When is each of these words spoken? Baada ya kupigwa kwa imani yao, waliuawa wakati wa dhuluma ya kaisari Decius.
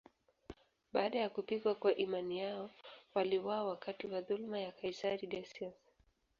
Baada 0.93 1.19
ya 1.19 1.29
kupigwa 1.29 1.75
kwa 1.75 1.95
imani 1.95 2.39
yao, 2.39 2.69
waliuawa 3.15 3.69
wakati 3.69 4.07
wa 4.07 4.21
dhuluma 4.21 4.59
ya 4.59 4.71
kaisari 4.71 5.27
Decius. 5.27 5.73